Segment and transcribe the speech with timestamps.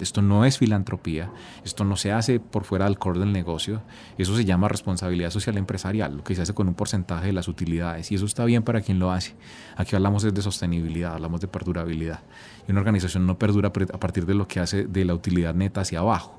[0.00, 1.32] Esto no es filantropía,
[1.64, 3.82] esto no se hace por fuera del core del negocio,
[4.16, 7.48] eso se llama responsabilidad social empresarial, lo que se hace con un porcentaje de las
[7.48, 9.34] utilidades y eso está bien para quien lo hace.
[9.76, 12.20] Aquí hablamos de sostenibilidad, hablamos de perdurabilidad
[12.68, 15.80] y una organización no perdura a partir de lo que hace de la utilidad neta
[15.80, 16.38] hacia abajo,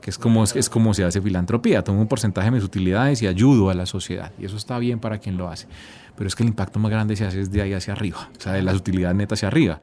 [0.00, 3.26] que es como, es como se hace filantropía, tomo un porcentaje de mis utilidades y
[3.26, 5.66] ayudo a la sociedad y eso está bien para quien lo hace,
[6.16, 8.54] pero es que el impacto más grande se hace desde ahí hacia arriba, o sea,
[8.54, 9.82] de las utilidades netas hacia arriba.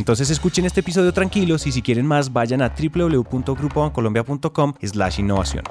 [0.00, 5.64] Entonces escuchen este episodio tranquilos y si quieren más vayan a www.grupobancolombia.com slash innovación.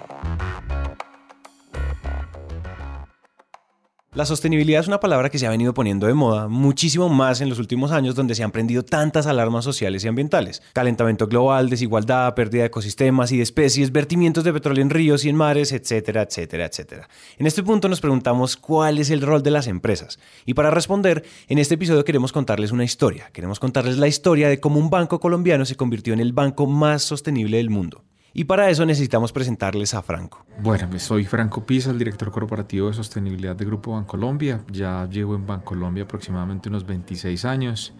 [4.16, 7.50] La sostenibilidad es una palabra que se ha venido poniendo de moda muchísimo más en
[7.50, 10.64] los últimos años donde se han prendido tantas alarmas sociales y ambientales.
[10.74, 15.30] Calentamiento global, desigualdad, pérdida de ecosistemas y de especies, vertimientos de petróleo en ríos y
[15.30, 17.08] en mares, etcétera, etcétera, etcétera.
[17.38, 20.18] En este punto nos preguntamos cuál es el rol de las empresas.
[20.44, 23.30] Y para responder, en este episodio queremos contarles una historia.
[23.32, 27.04] Queremos contarles la historia de cómo un banco colombiano se convirtió en el banco más
[27.04, 28.09] sostenible del mundo.
[28.34, 30.46] Y para eso necesitamos presentarles a Franco.
[30.62, 34.62] Bueno, pues soy Franco Pisa, el director corporativo de sostenibilidad de Grupo Bancolombia.
[34.72, 37.94] Ya llevo en Bancolombia aproximadamente unos 26 años.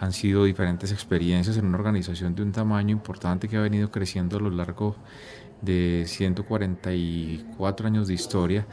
[0.00, 4.36] Han sido diferentes experiencias en una organización de un tamaño importante que ha venido creciendo
[4.36, 4.96] a lo largo
[5.62, 8.66] de 144 años de historia,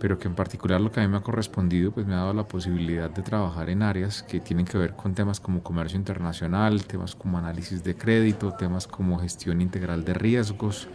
[0.00, 2.34] pero que en particular lo que a mí me ha correspondido, pues me ha dado
[2.34, 6.84] la posibilidad de trabajar en áreas que tienen que ver con temas como comercio internacional,
[6.84, 10.88] temas como análisis de crédito, temas como gestión integral de riesgos,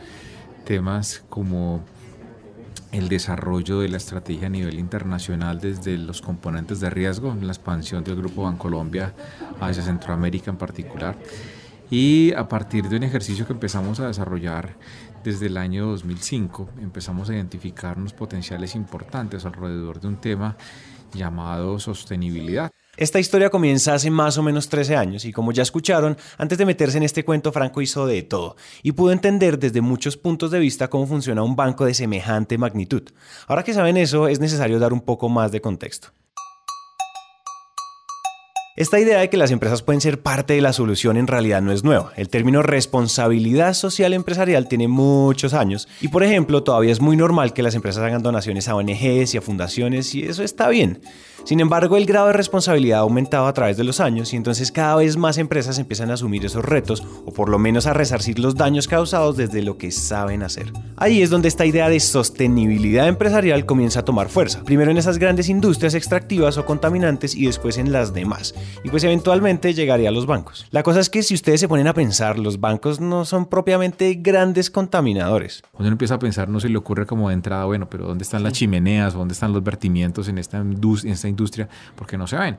[0.65, 1.83] temas como
[2.93, 8.03] el desarrollo de la estrategia a nivel internacional desde los componentes de riesgo, la expansión
[8.03, 9.13] del Grupo Bancolombia
[9.59, 11.17] hacia Centroamérica en particular.
[11.89, 14.77] Y a partir de un ejercicio que empezamos a desarrollar
[15.23, 20.57] desde el año 2005, empezamos a identificar unos potenciales importantes alrededor de un tema
[21.13, 22.71] llamado sostenibilidad.
[22.95, 26.65] Esta historia comienza hace más o menos 13 años y como ya escucharon, antes de
[26.65, 30.59] meterse en este cuento Franco hizo de todo y pudo entender desde muchos puntos de
[30.59, 33.03] vista cómo funciona un banco de semejante magnitud.
[33.47, 36.09] Ahora que saben eso, es necesario dar un poco más de contexto.
[38.75, 41.71] Esta idea de que las empresas pueden ser parte de la solución en realidad no
[41.71, 42.11] es nueva.
[42.15, 47.53] El término responsabilidad social empresarial tiene muchos años y por ejemplo todavía es muy normal
[47.53, 51.01] que las empresas hagan donaciones a ONGs y a fundaciones y eso está bien.
[51.45, 54.71] Sin embargo, el grado de responsabilidad ha aumentado a través de los años y entonces
[54.71, 58.39] cada vez más empresas empiezan a asumir esos retos o por lo menos a resarcir
[58.39, 60.71] los daños causados desde lo que saben hacer.
[60.95, 65.17] Ahí es donde esta idea de sostenibilidad empresarial comienza a tomar fuerza, primero en esas
[65.17, 68.55] grandes industrias extractivas o contaminantes y después en las demás.
[68.85, 70.65] Y pues eventualmente llegaría a los bancos.
[70.71, 74.13] La cosa es que si ustedes se ponen a pensar, los bancos no son propiamente
[74.13, 75.61] grandes contaminadores.
[75.71, 78.23] Cuando uno empieza a pensar, no se le ocurre como de entrada, bueno, pero ¿dónde
[78.23, 79.13] están las chimeneas?
[79.13, 81.09] ¿Dónde están los vertimientos en esta, industria?
[81.09, 82.57] En esta industria porque no se ven.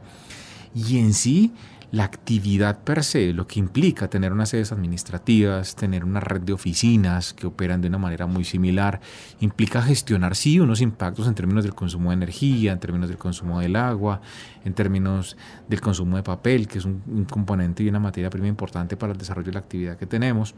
[0.74, 1.52] Y en sí,
[1.94, 6.52] la actividad per se, lo que implica tener unas sedes administrativas, tener una red de
[6.52, 9.00] oficinas que operan de una manera muy similar,
[9.38, 13.60] implica gestionar sí unos impactos en términos del consumo de energía, en términos del consumo
[13.60, 14.20] del agua,
[14.64, 15.36] en términos
[15.68, 19.12] del consumo de papel, que es un, un componente y una materia prima importante para
[19.12, 20.56] el desarrollo de la actividad que tenemos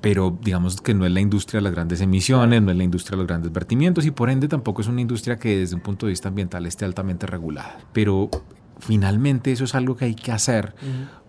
[0.00, 3.16] pero digamos que no es la industria de las grandes emisiones, no es la industria
[3.16, 6.06] de los grandes vertimientos y por ende tampoco es una industria que desde un punto
[6.06, 7.78] de vista ambiental esté altamente regulada.
[7.92, 8.30] Pero
[8.78, 10.74] finalmente eso es algo que hay que hacer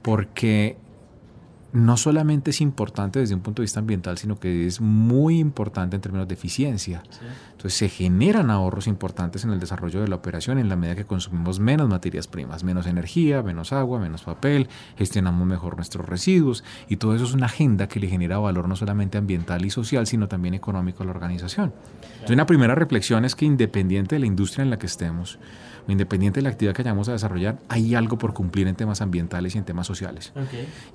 [0.02, 0.78] porque
[1.74, 5.96] no solamente es importante desde un punto de vista ambiental, sino que es muy importante
[5.96, 7.04] en términos de eficiencia.
[7.52, 11.06] Entonces se generan ahorros importantes en el desarrollo de la operación en la medida que
[11.06, 16.98] consumimos menos materias primas, menos energía, menos agua, menos papel, gestionamos mejor nuestros residuos y
[16.98, 20.28] todo eso es una agenda que le genera valor no solamente ambiental y social, sino
[20.28, 21.74] también económico a la organización.
[22.14, 25.40] Entonces una primera reflexión es que independiente de la industria en la que estemos,
[25.88, 29.56] independiente de la actividad que vayamos a desarrollar, hay algo por cumplir en temas ambientales
[29.56, 30.34] y en temas sociales.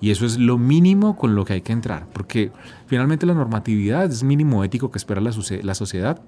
[0.00, 2.50] Y eso es lo mínimo con lo que hay que entrar, porque
[2.86, 5.30] finalmente la normatividad es mínimo ético que espera la,
[5.62, 6.20] la sociedad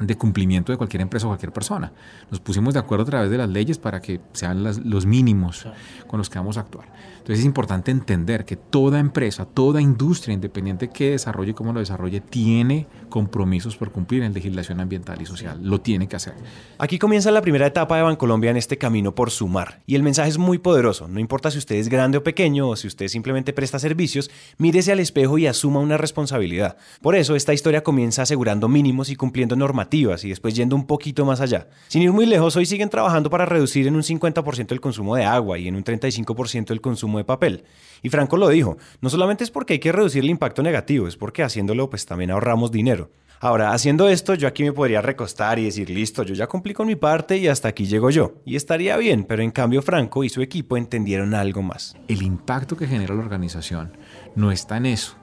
[0.00, 1.92] de cumplimiento de cualquier empresa o cualquier persona.
[2.30, 5.66] Nos pusimos de acuerdo a través de las leyes para que sean los mínimos
[6.06, 6.88] con los que vamos a actuar.
[7.18, 12.20] Entonces es importante entender que toda empresa, toda industria, independiente que desarrolle cómo lo desarrolle,
[12.20, 15.60] tiene compromisos por cumplir en legislación ambiental y social.
[15.62, 16.32] Lo tiene que hacer.
[16.78, 19.82] Aquí comienza la primera etapa de Bancolombia en este camino por sumar.
[19.86, 21.08] Y el mensaje es muy poderoso.
[21.08, 24.92] No importa si usted es grande o pequeño o si usted simplemente presta servicios, mírese
[24.92, 26.78] al espejo y asuma una responsabilidad.
[27.02, 31.24] Por eso esta historia comienza asegurando mínimos y cumpliendo normativas y después yendo un poquito
[31.24, 31.68] más allá.
[31.88, 35.24] Sin ir muy lejos, hoy siguen trabajando para reducir en un 50% el consumo de
[35.24, 37.64] agua y en un 35% el consumo de papel.
[38.02, 41.16] Y Franco lo dijo, no solamente es porque hay que reducir el impacto negativo, es
[41.16, 43.10] porque haciéndolo pues también ahorramos dinero.
[43.42, 46.86] Ahora, haciendo esto, yo aquí me podría recostar y decir, listo, yo ya cumplí con
[46.86, 48.34] mi parte y hasta aquí llego yo.
[48.44, 51.96] Y estaría bien, pero en cambio Franco y su equipo entendieron algo más.
[52.06, 53.96] El impacto que genera la organización
[54.36, 55.14] no está en eso.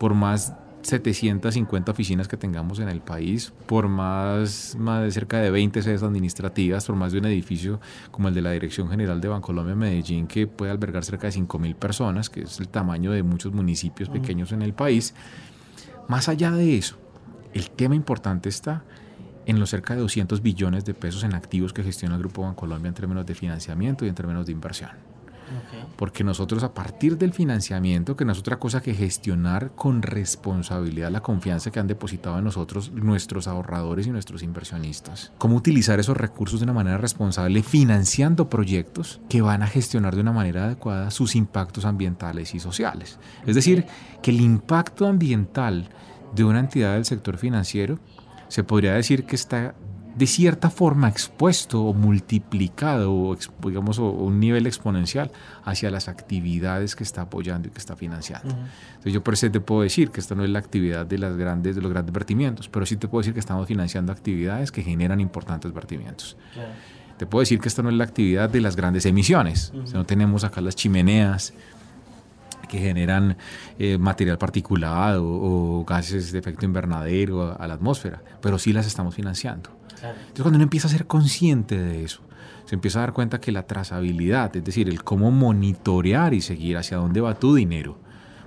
[0.00, 5.50] Por más 750 oficinas que tengamos en el país, por más, más de cerca de
[5.50, 7.80] 20 sedes administrativas, por más de un edificio
[8.10, 11.74] como el de la Dirección General de Bancolombia Medellín, que puede albergar cerca de 5.000
[11.74, 15.14] personas, que es el tamaño de muchos municipios pequeños en el país.
[16.08, 16.96] Más allá de eso,
[17.52, 18.84] el tema importante está
[19.46, 22.88] en los cerca de 200 billones de pesos en activos que gestiona el Grupo Bancolombia
[22.88, 25.09] en términos de financiamiento y en términos de inversión.
[25.96, 31.10] Porque nosotros a partir del financiamiento, que no es otra cosa que gestionar con responsabilidad
[31.10, 36.16] la confianza que han depositado en nosotros nuestros ahorradores y nuestros inversionistas, cómo utilizar esos
[36.16, 41.10] recursos de una manera responsable financiando proyectos que van a gestionar de una manera adecuada
[41.10, 43.18] sus impactos ambientales y sociales.
[43.46, 43.86] Es decir,
[44.22, 45.88] que el impacto ambiental
[46.34, 47.98] de una entidad del sector financiero
[48.48, 49.74] se podría decir que está
[50.16, 55.30] de cierta forma expuesto o multiplicado o digamos o un nivel exponencial
[55.64, 58.50] hacia las actividades que está apoyando y que está financiando.
[58.50, 61.36] Entonces yo por eso te puedo decir que esta no es la actividad de las
[61.36, 64.82] grandes de los grandes vertimientos, pero sí te puedo decir que estamos financiando actividades que
[64.82, 66.36] generan importantes vertimientos.
[67.16, 69.72] Te puedo decir que esta no es la actividad de las grandes emisiones.
[69.92, 71.52] no tenemos acá las chimeneas
[72.68, 73.36] que generan
[73.78, 79.14] eh, material particulado o, gases de efecto invernadero a la atmósfera, pero sí las estamos
[79.14, 79.79] financiando.
[80.08, 82.22] Entonces cuando uno empieza a ser consciente de eso,
[82.64, 86.76] se empieza a dar cuenta que la trazabilidad, es decir, el cómo monitorear y seguir
[86.76, 87.98] hacia dónde va tu dinero,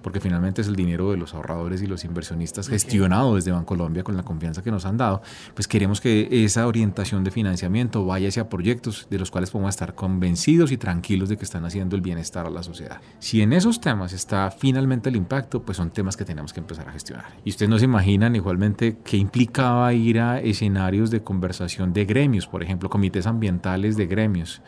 [0.04, 4.16] porque finalmente es el dinero de los ahorradores y los inversionistas gestionado desde Bancolombia con
[4.16, 5.24] la confianza que nos han dado,
[5.56, 9.96] pues queremos que esa orientación de financiamiento vaya hacia proyectos de los cuales podemos estar
[9.96, 13.02] convencidos y tranquilos de que están haciendo el bienestar a la sociedad.
[13.20, 16.88] Si en esos temas está finalmente el impacto, pues son temas que tenemos que empezar
[16.88, 17.26] a gestionar.
[17.46, 22.46] Y ustedes no se imaginan igualmente qué implicaba ir a escenarios de conversación de gremios,
[22.46, 24.62] por ejemplo, comités ambientales de gremios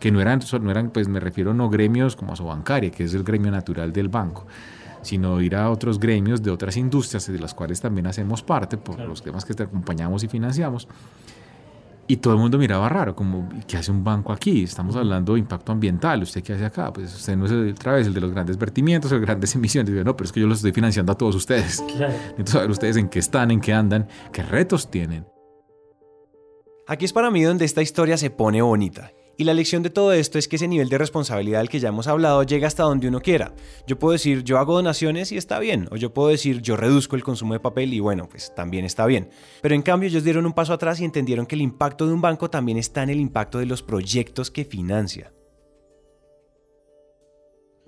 [0.00, 3.22] que no eran, no eran, pues me refiero no gremios como Asobancaria, que es el
[3.22, 4.46] gremio natural del banco,
[5.02, 8.98] sino ir a otros gremios de otras industrias de las cuales también hacemos parte por
[9.00, 10.88] los temas que te acompañamos y financiamos.
[12.10, 14.64] Y todo el mundo miraba raro, como, ¿qué hace un banco aquí?
[14.64, 16.92] Estamos hablando de impacto ambiental, ¿usted qué hace acá?
[16.92, 19.54] Pues usted no es el, otra vez el de los grandes vertimientos o las grandes
[19.54, 19.92] emisiones.
[19.92, 21.84] Digo, no, pero es que yo los estoy financiando a todos ustedes.
[21.96, 22.14] Claro.
[22.30, 25.24] Entonces, saber ustedes en qué están, en qué andan, qué retos tienen.
[26.88, 29.12] Aquí es para mí donde esta historia se pone bonita.
[29.40, 31.88] Y la lección de todo esto es que ese nivel de responsabilidad del que ya
[31.88, 33.54] hemos hablado llega hasta donde uno quiera.
[33.86, 35.88] Yo puedo decir, yo hago donaciones y está bien.
[35.90, 39.06] O yo puedo decir, yo reduzco el consumo de papel y bueno, pues también está
[39.06, 39.30] bien.
[39.62, 42.20] Pero en cambio ellos dieron un paso atrás y entendieron que el impacto de un
[42.20, 45.32] banco también está en el impacto de los proyectos que financia.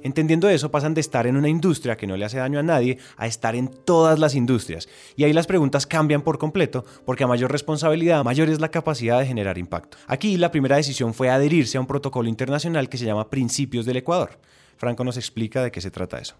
[0.02, 2.98] Entendiendo eso, pasan de estar en una industria que no le hace daño a nadie
[3.16, 4.88] a estar en todas las industrias.
[5.16, 9.18] Y ahí las preguntas cambian por completo, porque a mayor responsabilidad, mayor es la capacidad
[9.18, 9.96] de generar impacto.
[10.06, 13.96] Aquí la primera decisión fue adherirse a un protocolo internacional que se llama Principios del
[13.98, 14.38] Ecuador.
[14.76, 16.34] Franco nos explica de qué se trata eso.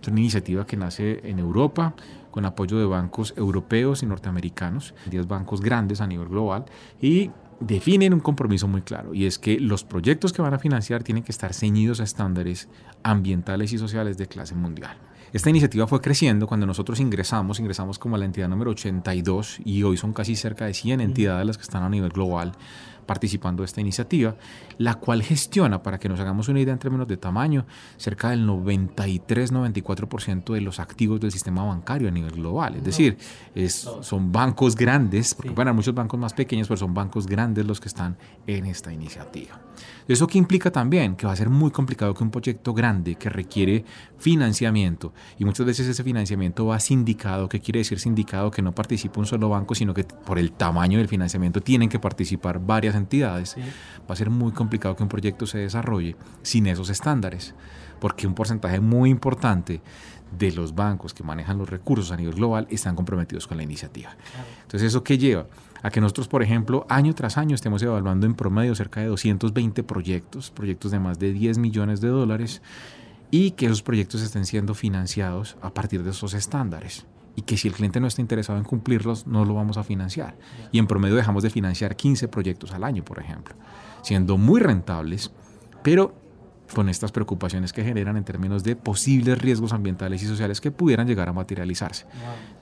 [0.00, 1.94] Es una iniciativa que nace en Europa
[2.30, 6.64] con apoyo de bancos europeos y norteamericanos, 10 bancos grandes a nivel global,
[7.00, 7.30] y
[7.60, 11.24] definen un compromiso muy claro y es que los proyectos que van a financiar tienen
[11.24, 12.68] que estar ceñidos a estándares
[13.02, 14.96] ambientales y sociales de clase mundial.
[15.32, 19.82] Esta iniciativa fue creciendo cuando nosotros ingresamos, ingresamos como a la entidad número 82 y
[19.82, 22.52] hoy son casi cerca de 100 entidades las que están a nivel global
[23.06, 24.36] participando de esta iniciativa,
[24.78, 28.46] la cual gestiona, para que nos hagamos una idea en términos de tamaño, cerca del
[28.46, 32.76] 93-94% de los activos del sistema bancario a nivel global.
[32.76, 33.16] Es decir,
[33.54, 37.66] es, son bancos grandes, porque bueno, hay muchos bancos más pequeños, pero son bancos grandes
[37.66, 39.60] los que están en esta iniciativa.
[40.06, 41.16] ¿Eso qué implica también?
[41.16, 43.84] Que va a ser muy complicado que un proyecto grande que requiere
[44.18, 48.50] financiamiento, y muchas veces ese financiamiento va sindicado, ¿qué quiere decir sindicado?
[48.50, 51.98] Que no participa un solo banco, sino que por el tamaño del financiamiento tienen que
[51.98, 53.56] participar varias entidades,
[54.08, 57.54] va a ser muy complicado que un proyecto se desarrolle sin esos estándares,
[58.00, 59.80] porque un porcentaje muy importante
[60.36, 64.16] de los bancos que manejan los recursos a nivel global están comprometidos con la iniciativa.
[64.62, 65.46] Entonces, ¿eso qué lleva?
[65.84, 69.82] a que nosotros, por ejemplo, año tras año estemos evaluando en promedio cerca de 220
[69.82, 72.62] proyectos, proyectos de más de 10 millones de dólares,
[73.30, 77.04] y que esos proyectos estén siendo financiados a partir de esos estándares
[77.36, 80.36] y que si el cliente no está interesado en cumplirlos, no lo vamos a financiar.
[80.72, 83.54] Y en promedio dejamos de financiar 15 proyectos al año, por ejemplo,
[84.02, 85.32] siendo muy rentables,
[85.82, 86.14] pero
[86.72, 91.06] con estas preocupaciones que generan en términos de posibles riesgos ambientales y sociales que pudieran
[91.06, 92.06] llegar a materializarse.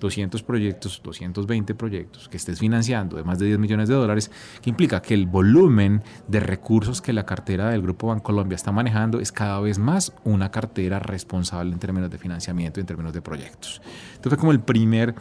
[0.00, 4.30] 200 proyectos, 220 proyectos que estés financiando de más de 10 millones de dólares,
[4.60, 9.20] que implica que el volumen de recursos que la cartera del Grupo Bancolombia está manejando
[9.20, 13.22] es cada vez más una cartera responsable en términos de financiamiento y en términos de
[13.22, 13.80] proyectos.
[14.14, 15.14] Entonces fue como el primer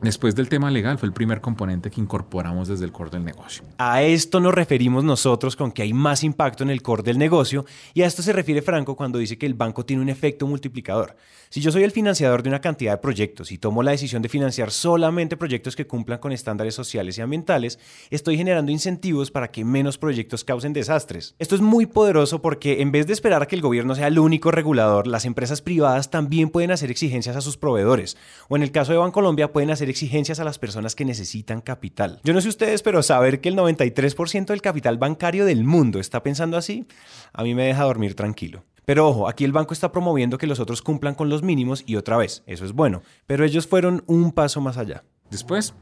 [0.00, 3.64] Después del tema legal fue el primer componente que incorporamos desde el core del negocio.
[3.78, 7.64] A esto nos referimos nosotros con que hay más impacto en el core del negocio
[7.94, 11.16] y a esto se refiere Franco cuando dice que el banco tiene un efecto multiplicador.
[11.50, 14.28] Si yo soy el financiador de una cantidad de proyectos y tomo la decisión de
[14.28, 19.64] financiar solamente proyectos que cumplan con estándares sociales y ambientales, estoy generando incentivos para que
[19.64, 21.34] menos proyectos causen desastres.
[21.40, 24.20] Esto es muy poderoso porque en vez de esperar a que el gobierno sea el
[24.20, 28.16] único regulador, las empresas privadas también pueden hacer exigencias a sus proveedores
[28.48, 32.20] o en el caso de Bancolombia pueden hacer exigencias a las personas que necesitan capital.
[32.24, 36.22] Yo no sé ustedes, pero saber que el 93% del capital bancario del mundo está
[36.22, 36.86] pensando así,
[37.32, 38.64] a mí me deja dormir tranquilo.
[38.84, 41.96] Pero ojo, aquí el banco está promoviendo que los otros cumplan con los mínimos y
[41.96, 45.04] otra vez, eso es bueno, pero ellos fueron un paso más allá.
[45.30, 45.74] Después,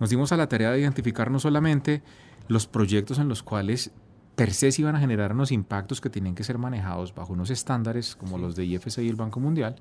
[0.00, 2.02] nos dimos a la tarea de identificar no solamente
[2.48, 3.92] los proyectos en los cuales
[4.36, 7.50] per se se iban a generar unos impactos que tienen que ser manejados bajo unos
[7.50, 9.76] estándares como los de IFC y el Banco Mundial,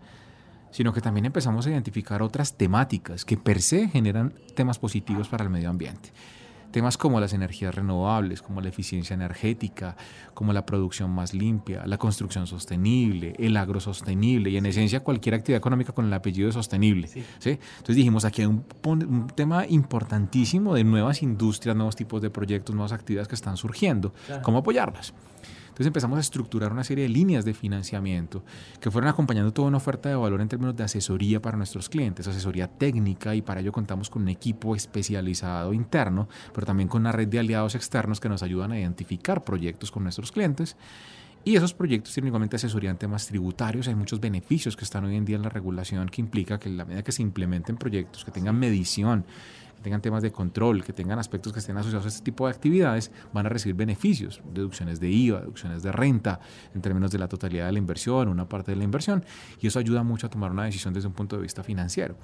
[0.76, 5.46] sino que también empezamos a identificar otras temáticas que per se generan temas positivos para
[5.46, 6.12] el medio ambiente.
[6.72, 9.96] Temas como las energías renovables, como la eficiencia energética,
[10.34, 15.60] como la producción más limpia, la construcción sostenible, el agrosostenible y en esencia cualquier actividad
[15.60, 17.08] económica con el apellido de sostenible.
[17.08, 17.24] Sí.
[17.40, 22.76] Entonces dijimos, aquí hay un, un, tema importantísimo de nuevas industrias, nuevos tipos de proyectos,
[22.76, 24.14] nuevas actividades que están surgiendo.
[24.44, 25.14] ¿Cómo apoyarlas?
[25.76, 28.46] Entonces empezamos a estructurar una serie de líneas de financiamiento
[28.80, 32.26] que fueron acompañando toda una oferta de valor en términos de asesoría para nuestros clientes,
[32.26, 37.12] asesoría técnica y para ello contamos con un equipo especializado interno, pero también con una
[37.12, 40.78] red de aliados externos que nos ayudan a identificar proyectos con nuestros clientes.
[41.44, 43.90] Y esos proyectos tienen igualmente asesoría en temas tributarios.
[43.90, 46.86] Hay muchos beneficios que están hoy en día en la regulación que implica que la
[46.86, 49.26] medida que se implementen proyectos que tengan medición,
[49.82, 53.12] tengan temas de control, que tengan aspectos que estén asociados a este tipo de actividades,
[53.34, 56.40] van a recibir beneficios, deducciones de IVA, deducciones de renta,
[56.74, 59.24] en términos de la totalidad de la inversión, una parte de la inversión,
[59.62, 62.16] y eso ayuda mucho a tomar una decisión desde un punto de vista financiero.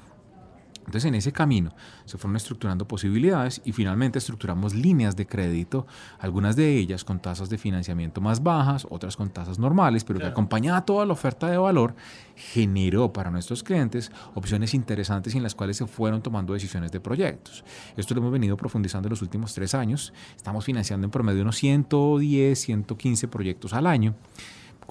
[0.85, 1.73] Entonces en ese camino
[2.05, 5.85] se fueron estructurando posibilidades y finalmente estructuramos líneas de crédito,
[6.19, 10.25] algunas de ellas con tasas de financiamiento más bajas, otras con tasas normales, pero que
[10.25, 11.95] acompañada toda la oferta de valor
[12.35, 17.63] generó para nuestros clientes opciones interesantes en las cuales se fueron tomando decisiones de proyectos.
[17.95, 20.13] Esto lo hemos venido profundizando en los últimos tres años.
[20.35, 24.15] Estamos financiando en promedio unos 110, 115 proyectos al año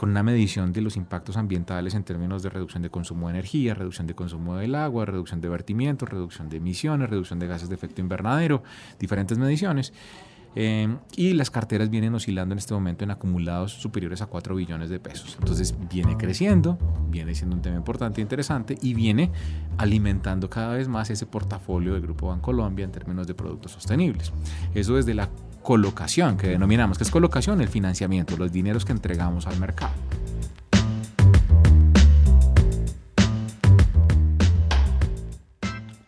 [0.01, 3.75] con una medición de los impactos ambientales en términos de reducción de consumo de energía,
[3.75, 7.75] reducción de consumo del agua, reducción de vertimientos, reducción de emisiones, reducción de gases de
[7.75, 8.63] efecto invernadero,
[8.99, 9.93] diferentes mediciones.
[10.57, 14.89] Eh, y las carteras vienen oscilando en este momento en acumulados superiores a 4 billones
[14.89, 15.37] de pesos.
[15.39, 16.79] Entonces viene creciendo,
[17.11, 19.31] viene siendo un tema importante e interesante y viene
[19.77, 24.33] alimentando cada vez más ese portafolio del Grupo Bancolombia en términos de productos sostenibles.
[24.75, 25.29] Eso desde la
[25.63, 29.93] colocación, que denominamos, que es colocación, el financiamiento, los dineros que entregamos al mercado.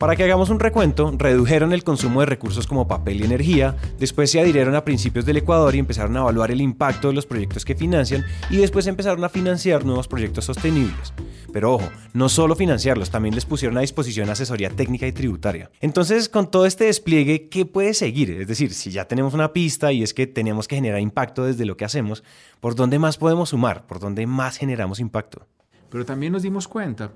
[0.02, 4.32] Para que hagamos un recuento, redujeron el consumo de recursos como papel y energía, después
[4.32, 7.64] se adhirieron a principios del Ecuador y empezaron a evaluar el impacto de los proyectos
[7.64, 11.14] que financian y después empezaron a financiar nuevos proyectos sostenibles.
[11.52, 15.70] Pero ojo, no solo financiarlos, también les pusieron a disposición asesoría técnica y tributaria.
[15.80, 18.32] Entonces, con todo este despliegue, ¿qué puede seguir?
[18.32, 21.64] Es decir, si ya tenemos una pista y es que tenemos que generar impacto desde
[21.64, 22.24] lo que hacemos,
[22.58, 23.86] ¿por dónde más podemos sumar?
[23.86, 25.46] ¿Por dónde más generamos impacto?
[25.90, 27.12] Pero también nos dimos cuenta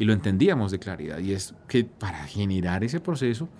[0.00, 3.50] y lo entendíamos de claridad, y es que para generar ese proceso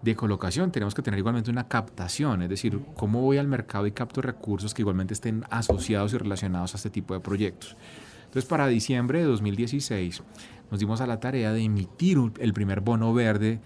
[0.00, 3.90] de colocación tenemos que tener igualmente una captación, es decir, cómo voy al mercado y
[3.90, 7.76] capto recursos que igualmente estén asociados y relacionados a este tipo de proyectos.
[8.26, 10.22] Entonces, para diciembre de 2016
[10.70, 13.58] nos dimos a la tarea de emitir el primer bono verde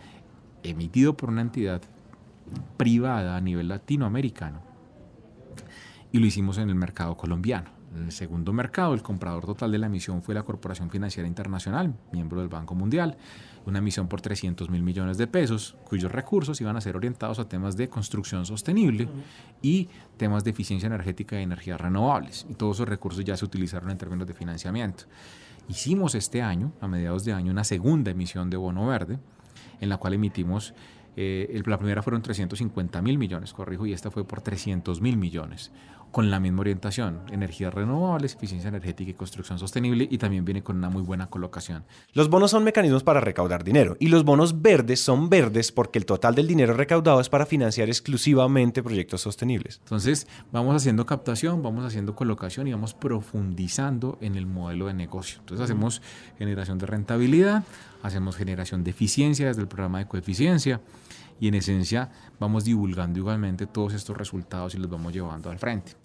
[0.62, 1.82] emitido por una entidad
[2.78, 4.62] privada a nivel latinoamericano
[6.12, 7.81] y lo hicimos en el mercado colombiano.
[7.94, 11.94] En el segundo mercado, el comprador total de la emisión fue la Corporación Financiera Internacional,
[12.10, 13.18] miembro del Banco Mundial,
[13.66, 17.48] una emisión por 300 mil millones de pesos, cuyos recursos iban a ser orientados a
[17.48, 19.08] temas de construcción sostenible
[19.60, 22.46] y temas de eficiencia energética y energías renovables.
[22.48, 25.04] Y todos esos recursos ya se utilizaron en términos de financiamiento.
[25.68, 29.18] Hicimos este año, a mediados de año, una segunda emisión de bono verde,
[29.80, 30.74] en la cual emitimos
[31.14, 35.70] Eh, la primera fueron 350 mil millones, corrijo, y esta fue por 300 mil millones
[36.12, 40.76] con la misma orientación, energías renovables, eficiencia energética y construcción sostenible y también viene con
[40.76, 41.84] una muy buena colocación.
[42.12, 46.06] Los bonos son mecanismos para recaudar dinero y los bonos verdes son verdes porque el
[46.06, 49.80] total del dinero recaudado es para financiar exclusivamente proyectos sostenibles.
[49.82, 55.38] Entonces vamos haciendo captación, vamos haciendo colocación y vamos profundizando en el modelo de negocio.
[55.40, 56.02] Entonces hacemos
[56.38, 57.64] generación de rentabilidad,
[58.02, 60.80] hacemos generación de eficiencia desde el programa de coeficiencia
[61.42, 62.08] y en esencia
[62.38, 65.96] vamos divulgando igualmente todos estos resultados y los vamos llevando al frente.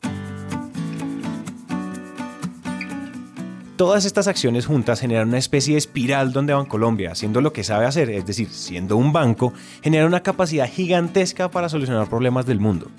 [3.75, 7.85] Todas estas acciones juntas generan una especie de espiral donde Bancolombia, haciendo lo que sabe
[7.85, 9.53] hacer, es decir, siendo un banco,
[9.83, 12.89] genera una capacidad gigantesca para solucionar problemas del mundo.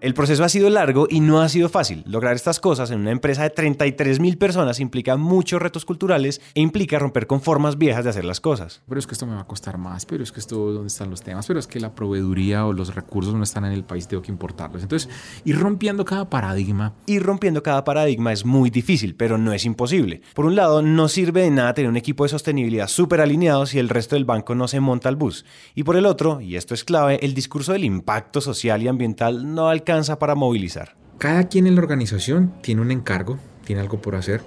[0.00, 2.04] El proceso ha sido largo y no ha sido fácil.
[2.06, 6.60] Lograr estas cosas en una empresa de 33 mil personas implica muchos retos culturales e
[6.60, 8.80] implica romper con formas viejas de hacer las cosas.
[8.86, 11.10] Pero es que esto me va a costar más, pero es que esto, ¿dónde están
[11.10, 11.48] los temas?
[11.48, 14.30] Pero es que la proveeduría o los recursos no están en el país, tengo que
[14.30, 14.84] importarlos.
[14.84, 15.10] Entonces,
[15.44, 16.94] ir rompiendo cada paradigma.
[17.06, 20.22] Ir rompiendo cada paradigma es muy difícil, pero no es imposible.
[20.32, 23.80] Por un lado, no sirve de nada tener un equipo de sostenibilidad súper alineado si
[23.80, 25.44] el resto del banco no se monta al bus.
[25.74, 29.52] Y por el otro, y esto es clave, el discurso del impacto social y ambiental
[29.52, 29.87] no alcanza
[30.18, 30.94] para movilizar?
[31.16, 34.42] Cada quien en la organización tiene un encargo, tiene algo por hacer.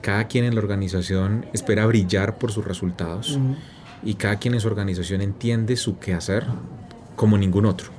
[0.00, 3.38] Cada quien en la organización espera brillar por sus resultados
[4.02, 6.46] y cada quien en su organización entiende su quehacer
[7.16, 7.90] como ningún otro.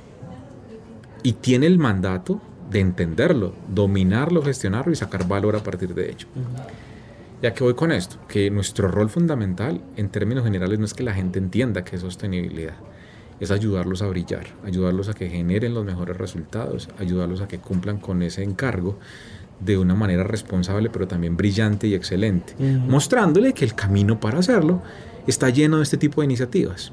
[1.22, 6.26] Y tiene el mandato de entenderlo, dominarlo, gestionarlo y sacar valor a partir de ello.
[7.42, 11.02] Ya que voy con esto, que nuestro rol fundamental en términos generales no es que
[11.02, 12.76] la gente entienda qué es sostenibilidad,
[13.42, 17.98] es ayudarlos a brillar, ayudarlos a que generen los mejores resultados, ayudarlos a que cumplan
[17.98, 19.00] con ese encargo
[19.58, 24.80] de una manera responsable, pero también brillante y excelente, mostrándole que el camino para hacerlo
[25.26, 26.92] está lleno de este tipo de iniciativas.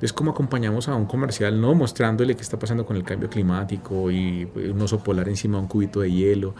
[0.00, 4.10] Es como acompañamos a un comercial, no mostrándole qué está pasando con el cambio climático
[4.10, 6.54] y un oso polar encima de un cubito de hielo,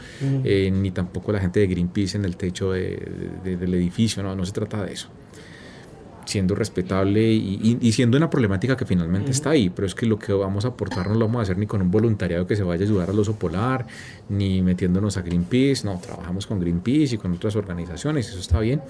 [0.45, 4.53] eh, ni tampoco la gente de Greenpeace en el techo del edificio, no, no se
[4.53, 5.09] trata de eso
[6.31, 10.33] siendo respetable y, siendo una problemática que finalmente está ahí, pero es que lo que
[10.33, 12.85] vamos a aportar no lo vamos a hacer ni con un voluntariado que se vaya
[12.85, 13.87] a ayudar al oso polar,
[14.29, 18.81] ni metiéndonos a Greenpeace, no, trabajamos con Greenpeace y con otras organizaciones, eso está bien,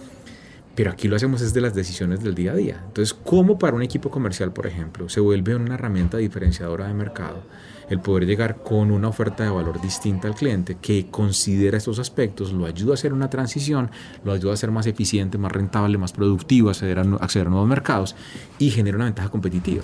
[0.75, 2.83] pero aquí lo hacemos desde las decisiones del día a día.
[2.87, 7.43] Entonces, ¿cómo para un equipo comercial, por ejemplo, se vuelve una herramienta diferenciadora de mercado?
[7.91, 12.53] el poder llegar con una oferta de valor distinta al cliente que considera estos aspectos,
[12.53, 13.91] lo ayuda a hacer una transición,
[14.25, 17.69] lo ayuda a ser más eficiente, más rentable, más productivo, acceder a, acceder a nuevos
[17.69, 18.15] mercados
[18.61, 19.83] y genera una ventaja competitiva.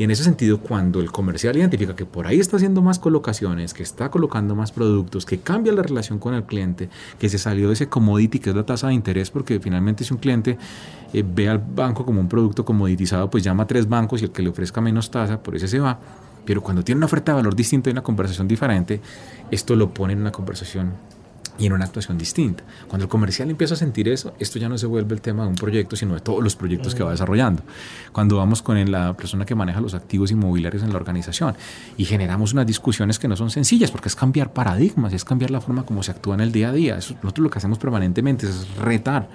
[0.00, 3.74] Y en ese sentido, cuando el comercial identifica que por ahí está haciendo más colocaciones,
[3.74, 7.66] que está colocando más productos, que cambia la relación con el cliente, que se salió
[7.66, 10.56] de ese commodity que es la tasa de interés, porque finalmente si un cliente
[11.12, 14.30] eh, ve al banco como un producto commoditizado, pues llama a tres bancos y el
[14.30, 16.00] que le ofrezca menos tasa, por ese se va.
[16.46, 19.02] Pero cuando tiene una oferta de valor distinta y una conversación diferente,
[19.50, 20.94] esto lo pone en una conversación
[21.60, 22.64] y en una actuación distinta.
[22.88, 25.50] Cuando el comercial empieza a sentir eso, esto ya no se vuelve el tema de
[25.50, 27.62] un proyecto, sino de todos los proyectos que va desarrollando.
[28.12, 31.54] Cuando vamos con la persona que maneja los activos inmobiliarios en la organización
[31.96, 35.60] y generamos unas discusiones que no son sencillas, porque es cambiar paradigmas, es cambiar la
[35.60, 36.94] forma como se actúa en el día a día.
[36.96, 39.28] nosotros lo que hacemos permanentemente es retar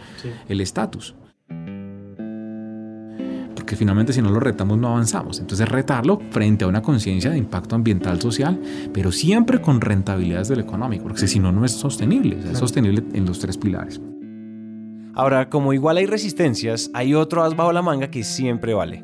[0.50, 1.14] el estatus
[3.66, 5.40] que finalmente si no lo retamos no avanzamos.
[5.40, 8.60] Entonces retarlo frente a una conciencia de impacto ambiental, social,
[8.94, 13.26] pero siempre con rentabilidades del económico, porque si no, no es sostenible, es sostenible en
[13.26, 14.00] los tres pilares.
[15.14, 19.04] Ahora, como igual hay resistencias, hay otro as bajo la manga que siempre vale.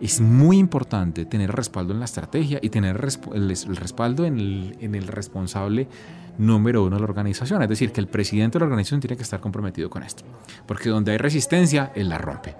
[0.00, 4.94] Es muy importante tener respaldo en la estrategia y tener el, respaldo en el, en
[4.94, 5.88] el responsable
[6.38, 7.62] número uno de la organización.
[7.62, 10.24] Es decir, que el presidente de la organización tiene que estar comprometido con esto.
[10.66, 12.56] Porque donde hay resistencia, él la rompe.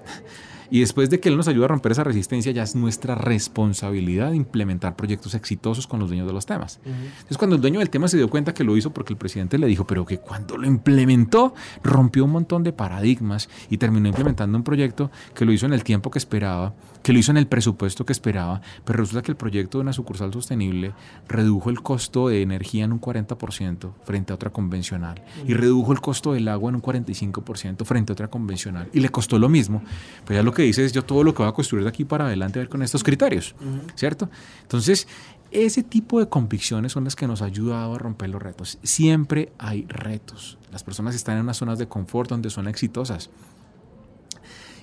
[0.71, 4.33] Y después de que Él nos ayude a romper esa resistencia, ya es nuestra responsabilidad
[4.33, 6.81] implementar proyectos exitosos con los dueños de los temas.
[7.29, 9.59] Es cuando el dueño del tema se dio cuenta que lo hizo porque el presidente
[9.59, 14.57] le dijo, pero que cuando lo implementó, rompió un montón de paradigmas y terminó implementando
[14.57, 16.75] un proyecto que lo hizo en el tiempo que esperaba,
[17.05, 19.93] que lo hizo en el presupuesto que esperaba, pero resulta que el proyecto de una
[19.93, 20.95] sucursal sostenible
[21.29, 26.01] redujo el costo de energía en un 40% frente a otra convencional y redujo el
[26.01, 29.83] costo del agua en un 45% frente a otra convencional y le costó lo mismo.
[30.25, 32.07] Pues ya lo que dice es yo todo lo que voy a construir de aquí
[32.07, 33.55] para adelante a ver con estos criterios,
[33.97, 34.31] ¿cierto?
[34.63, 35.07] Entonces,
[35.51, 38.79] ese tipo de convicciones son las que nos han ayudado a romper los retos.
[38.83, 40.57] Siempre hay retos.
[40.73, 43.29] Las personas están en unas zonas de confort donde son exitosas.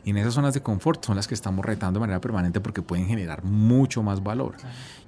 [0.03, 2.81] Y en esas zonas de confort son las que estamos retando de manera permanente porque
[2.81, 4.55] pueden generar mucho más valor.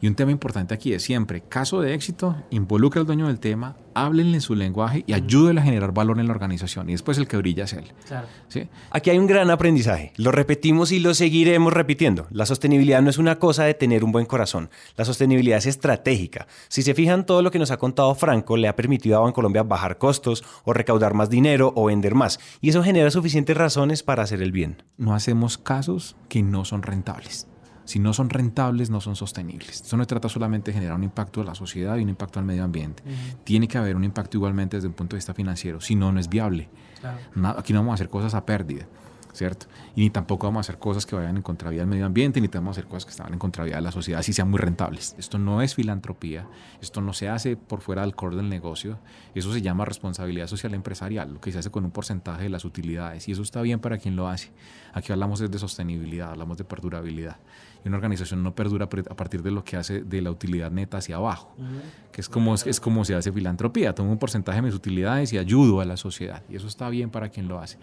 [0.04, 3.78] Y un tema importante aquí es siempre, caso de éxito, involucra al dueño del tema,
[3.94, 6.90] háblenle en su lenguaje y ayúdenle a generar valor en la organización.
[6.90, 7.94] Y después el que brilla es él.
[8.06, 8.28] Claro.
[8.92, 10.12] Aquí hay un gran aprendizaje.
[10.18, 12.28] Lo repetimos y lo seguiremos repitiendo.
[12.32, 14.70] La sostenibilidad no es una cosa de tener un buen corazón.
[14.98, 16.48] La sostenibilidad es estratégica.
[16.68, 19.64] Si se fijan, todo lo que nos ha contado Franco le ha permitido a Bancolombia
[19.64, 22.42] bajar costos o recaudar más dinero o vender más.
[22.60, 24.84] Y eso genera suficientes razones para hacer el bien.
[24.98, 27.48] No hacemos casos que no son rentables.
[27.94, 29.84] Si no son rentables, no son sostenibles.
[29.84, 32.46] Esto no trata solamente de generar un impacto a la sociedad y un impacto al
[32.46, 33.04] medio ambiente.
[33.44, 35.80] Tiene que haber un impacto igualmente desde un punto de vista financiero.
[35.80, 36.70] Si no, no es viable.
[37.56, 38.88] aquí no vamos a hacer cosas a pérdida.
[39.34, 39.66] ¿Cierto?
[39.96, 42.48] Y ni tampoco vamos a hacer cosas que vayan en contravía del medio ambiente, ni
[42.48, 45.16] vamos a hacer cosas que están en contravía de la sociedad, si sean muy rentables.
[45.18, 46.48] Esto no es filantropía,
[46.82, 49.00] esto no se hace por fuera del core del negocio,
[49.36, 52.64] eso se llama responsabilidad social empresarial, lo que se hace con un porcentaje de las
[52.64, 54.52] utilidades, y eso está bien para quien lo hace.
[54.94, 57.38] Aquí hablamos de sostenibilidad, hablamos de perdurabilidad.
[57.84, 60.98] Y una organización no perdura a partir de lo que hace de la utilidad neta
[60.98, 61.54] hacia abajo,
[62.12, 65.38] que es como, es como se hace filantropía, tomo un porcentaje de mis utilidades y
[65.38, 67.78] ayudo a la sociedad, y eso está bien para quien lo hace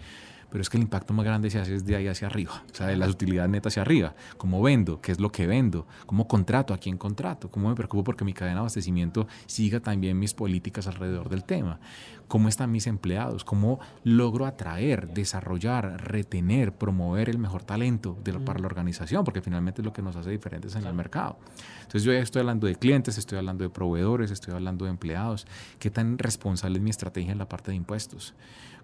[0.51, 2.87] pero es que el impacto más grande se hace desde ahí hacia arriba, o sea,
[2.87, 4.13] de las utilidades netas hacia arriba.
[4.37, 5.01] ¿Cómo vendo?
[5.01, 5.87] ¿Qué es lo que vendo?
[6.05, 6.73] ¿Cómo contrato?
[6.73, 7.49] ¿A quién contrato?
[7.49, 11.79] ¿Cómo me preocupo porque mi cadena de abastecimiento siga también mis políticas alrededor del tema?
[12.27, 13.43] ¿Cómo están mis empleados?
[13.43, 19.25] ¿Cómo logro atraer, desarrollar, retener, promover el mejor talento de para la organización?
[19.25, 21.37] Porque finalmente es lo que nos hace diferentes en el mercado.
[21.81, 25.45] Entonces yo ya estoy hablando de clientes, estoy hablando de proveedores, estoy hablando de empleados.
[25.77, 28.33] ¿Qué tan responsable es mi estrategia en la parte de impuestos?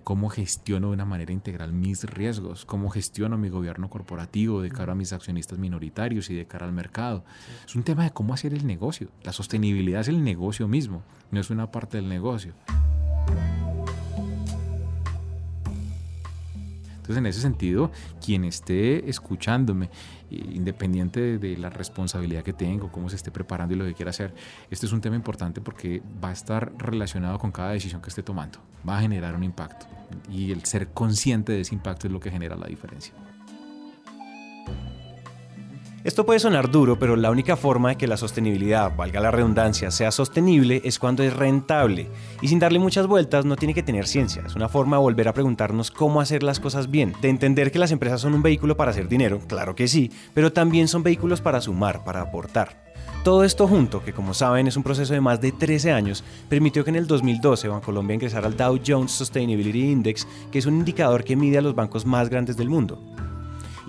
[0.08, 4.94] Cómo gestiono de una manera integral mis riesgos, cómo gestiono mi gobierno corporativo de cara
[4.94, 7.26] a mis accionistas minoritarios y de cara al mercado.
[7.66, 9.10] Es un tema de cómo hacer el negocio.
[9.24, 12.54] La sostenibilidad es el negocio mismo, no es una parte del negocio.
[17.08, 17.90] Entonces, en ese sentido,
[18.24, 19.90] quien esté escuchándome,
[20.30, 24.34] independiente de, la responsabilidad que tengo, cómo se esté preparando y lo que quiera hacer,
[24.70, 28.24] este es un tema importante porque va a estar relacionado con cada decisión que esté
[28.24, 28.60] tomando.
[28.88, 29.86] Va a generar un impacto.
[30.30, 33.14] Y el ser consciente de ese impacto es lo que genera la diferencia.
[36.08, 39.92] Esto puede sonar duro, pero la única forma de que la sostenibilidad, valga la redundancia,
[39.92, 42.08] sea sostenible es cuando es rentable.
[42.42, 45.28] Y sin darle muchas vueltas no tiene que tener ciencia, es una forma de volver
[45.28, 48.78] a preguntarnos cómo hacer las cosas bien, de entender que las empresas son un vehículo
[48.78, 52.86] para hacer dinero, claro que sí, pero también son vehículos para sumar, para aportar.
[53.26, 56.86] Todo esto junto, que como saben es un proceso de más de 13 años, permitió
[56.86, 61.26] que en el 2012 Bancolombia ingresara al Dow Jones Sustainability Index, que es un indicador
[61.26, 62.98] que mide a los bancos más grandes del mundo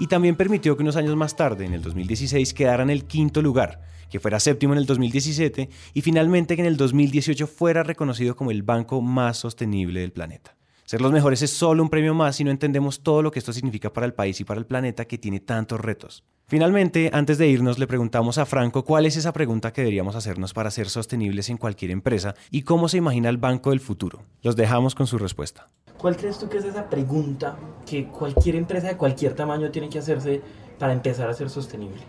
[0.00, 3.42] y también permitió que unos años más tarde, en el 2016, quedara en el quinto
[3.42, 3.80] lugar,
[4.11, 8.50] que fuera séptimo en el 2017 y finalmente que en el 2018 fuera reconocido como
[8.50, 10.56] el banco más sostenible del planeta.
[10.84, 13.52] Ser los mejores es solo un premio más si no entendemos todo lo que esto
[13.52, 16.24] significa para el país y para el planeta que tiene tantos retos.
[16.46, 20.54] Finalmente, antes de irnos, le preguntamos a Franco cuál es esa pregunta que deberíamos hacernos
[20.54, 24.24] para ser sostenibles en cualquier empresa y cómo se imagina el banco del futuro.
[24.40, 25.68] Los dejamos con su respuesta.
[25.98, 29.98] ¿Cuál crees tú que es esa pregunta que cualquier empresa de cualquier tamaño tiene que
[29.98, 30.40] hacerse
[30.78, 32.00] para empezar a ser sostenible?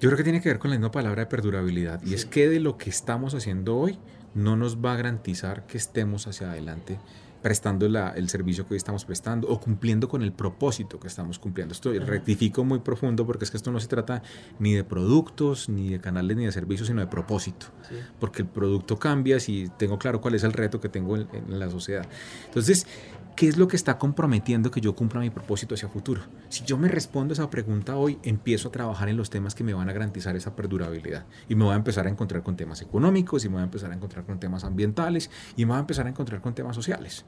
[0.00, 2.02] Yo creo que tiene que ver con la misma palabra de perdurabilidad.
[2.02, 3.98] Y es que de lo que estamos haciendo hoy
[4.34, 6.98] no nos va a garantizar que estemos hacia adelante
[7.44, 11.72] prestando el servicio que hoy estamos prestando o cumpliendo con el propósito que estamos cumpliendo.
[11.72, 14.22] Esto rectifico muy profundo porque es que esto no se trata
[14.58, 17.66] ni de productos, ni de canales, ni de servicios, sino de propósito.
[18.18, 21.58] Porque el producto cambia si tengo claro cuál es el reto que tengo en, en
[21.58, 22.06] la sociedad.
[22.46, 22.86] Entonces,
[23.36, 26.20] ¿Qué es lo que está comprometiendo que yo cumpla mi propósito hacia futuro?
[26.50, 29.64] Si yo me respondo a esa pregunta hoy, empiezo a trabajar en los temas que
[29.64, 31.24] me van a garantizar esa perdurabilidad.
[31.48, 33.90] Y me voy a empezar a encontrar con temas económicos, y me voy a empezar
[33.90, 37.24] a encontrar con temas ambientales, y me voy a empezar a encontrar con temas sociales.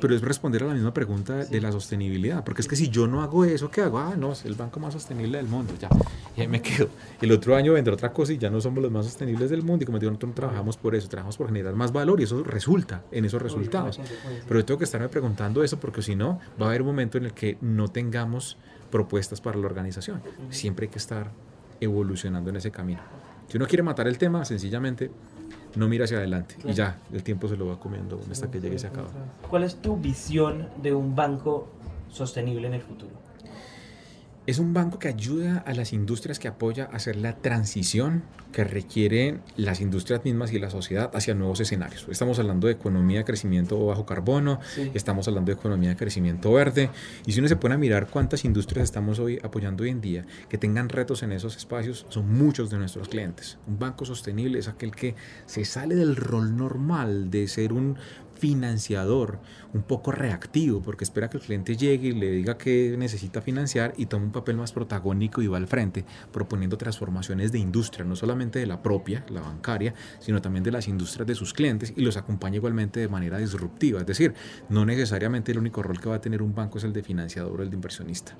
[0.00, 2.44] pero es responder a la misma pregunta de la sostenibilidad.
[2.44, 3.98] Porque es que si yo no hago eso, ¿qué hago?
[3.98, 5.74] Ah, no, es el banco más sostenible del mundo.
[5.80, 5.88] Ya,
[6.36, 6.88] y ahí me quedo.
[7.20, 9.82] El otro año vendrá otra cosa y ya no somos los más sostenibles del mundo.
[9.82, 12.44] Y como digo, nosotros no trabajamos por eso, trabajamos por generar más valor y eso
[12.44, 13.98] resulta en esos resultados.
[14.46, 17.16] Pero yo tengo que estarme preguntando eso porque si no, va a haber un momento
[17.16, 18.58] en el que no tengamos
[18.90, 20.20] propuestas para la organización.
[20.50, 21.30] Siempre hay que estar
[21.80, 23.00] evolucionando en ese camino.
[23.48, 25.10] Si uno quiere matar el tema, sencillamente
[25.74, 28.76] no mira hacia adelante y ya, el tiempo se lo va comiendo hasta que llegue
[28.76, 29.08] y se acaba.
[29.48, 31.66] ¿Cuál es tu visión de un banco
[32.10, 33.12] sostenible en el futuro?
[34.46, 38.62] Es un banco que ayuda a las industrias que apoya a hacer la transición que
[38.62, 42.06] requieren las industrias mismas y la sociedad hacia nuevos escenarios.
[42.08, 44.60] Estamos hablando de economía de crecimiento bajo carbono,
[44.94, 46.90] estamos hablando de economía de crecimiento verde,
[47.26, 50.24] y si uno se pone a mirar cuántas industrias estamos hoy apoyando hoy en día
[50.48, 53.58] que tengan retos en esos espacios, son muchos de nuestros clientes.
[53.66, 57.98] Un banco sostenible es aquel que se sale del rol normal de ser un
[58.36, 59.40] financiador
[59.76, 63.94] un poco reactivo, porque espera que el cliente llegue y le diga que necesita financiar
[63.96, 68.16] y toma un papel más protagónico y va al frente, proponiendo transformaciones de industria, no
[68.16, 72.02] solamente de la propia, la bancaria, sino también de las industrias de sus clientes y
[72.02, 74.00] los acompaña igualmente de manera disruptiva.
[74.00, 74.34] Es decir,
[74.68, 77.60] no necesariamente el único rol que va a tener un banco es el de financiador
[77.60, 78.36] o el de inversionista.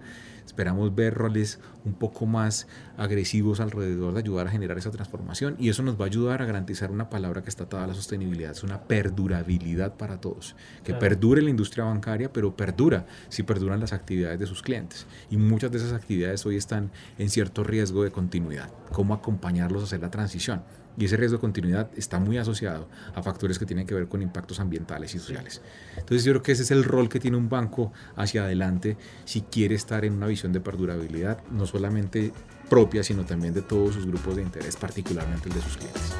[0.46, 5.68] Esperamos ver roles un poco más agresivos alrededor de ayudar a generar esa transformación y
[5.68, 8.52] eso nos va a ayudar a garantizar una palabra que está atada a la sostenibilidad,
[8.52, 10.94] es una perdurabilidad para todos, que
[11.26, 15.06] perdure la industria bancaria, pero perdura si perduran las actividades de sus clientes.
[15.28, 18.70] Y muchas de esas actividades hoy están en cierto riesgo de continuidad.
[18.92, 20.62] ¿Cómo acompañarlos a hacer la transición?
[20.96, 24.22] Y ese riesgo de continuidad está muy asociado a factores que tienen que ver con
[24.22, 25.62] impactos ambientales y sociales.
[25.96, 29.40] Entonces yo creo que ese es el rol que tiene un banco hacia adelante si
[29.40, 32.32] quiere estar en una visión de perdurabilidad, no solamente
[32.70, 36.14] propia, sino también de todos sus grupos de interés, particularmente el de sus clientes.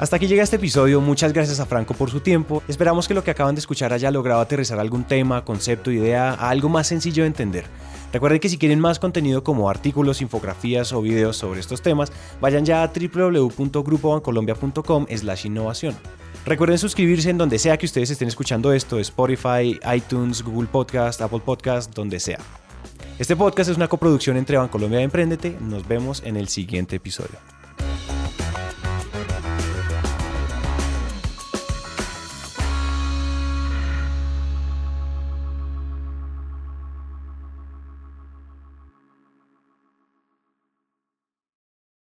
[0.00, 2.62] Hasta aquí llega este episodio, muchas gracias a Franco por su tiempo.
[2.68, 6.48] Esperamos que lo que acaban de escuchar haya logrado aterrizar algún tema, concepto, idea a
[6.48, 7.66] algo más sencillo de entender.
[8.10, 12.10] Recuerden que si quieren más contenido como artículos, infografías o videos sobre estos temas,
[12.40, 15.94] vayan ya a www.grupobancolombia.com slash innovación.
[16.46, 21.42] Recuerden suscribirse en donde sea que ustedes estén escuchando esto, Spotify, iTunes, Google Podcast, Apple
[21.44, 22.38] Podcast, donde sea.
[23.18, 25.58] Este podcast es una coproducción entre Bancolombia y Emprendete.
[25.60, 27.59] Nos vemos en el siguiente episodio.